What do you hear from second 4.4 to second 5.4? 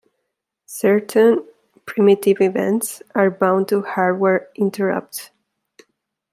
interrupts.